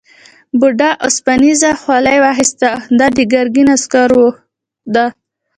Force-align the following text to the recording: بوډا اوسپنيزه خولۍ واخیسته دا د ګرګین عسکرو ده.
بوډا 0.59 0.89
اوسپنيزه 1.05 1.71
خولۍ 1.81 2.17
واخیسته 2.25 2.69
دا 2.99 3.07
د 3.15 3.19
ګرګین 3.33 3.67
عسکرو 3.75 4.25
ده. 4.93 5.05